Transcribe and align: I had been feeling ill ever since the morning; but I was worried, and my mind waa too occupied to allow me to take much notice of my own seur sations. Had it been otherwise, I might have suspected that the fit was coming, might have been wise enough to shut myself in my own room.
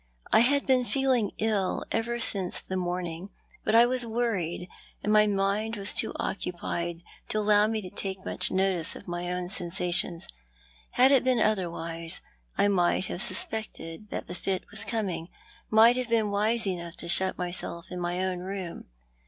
I 0.31 0.39
had 0.39 0.65
been 0.65 0.83
feeling 0.83 1.31
ill 1.37 1.85
ever 1.91 2.17
since 2.17 2.59
the 2.59 2.75
morning; 2.75 3.29
but 3.63 3.75
I 3.75 3.85
was 3.85 4.03
worried, 4.03 4.67
and 5.03 5.13
my 5.13 5.27
mind 5.27 5.75
waa 5.75 5.83
too 5.95 6.11
occupied 6.15 7.03
to 7.29 7.37
allow 7.37 7.67
me 7.67 7.83
to 7.83 7.89
take 7.91 8.25
much 8.25 8.49
notice 8.49 8.95
of 8.95 9.07
my 9.07 9.31
own 9.31 9.47
seur 9.47 9.67
sations. 9.69 10.25
Had 10.93 11.11
it 11.11 11.23
been 11.23 11.37
otherwise, 11.39 12.19
I 12.57 12.67
might 12.67 13.05
have 13.05 13.21
suspected 13.21 14.09
that 14.09 14.25
the 14.25 14.33
fit 14.33 14.63
was 14.71 14.85
coming, 14.85 15.29
might 15.69 15.97
have 15.97 16.09
been 16.09 16.31
wise 16.31 16.65
enough 16.65 16.95
to 16.97 17.07
shut 17.07 17.37
myself 17.37 17.91
in 17.91 17.99
my 17.99 18.23
own 18.25 18.39
room. 18.39 18.85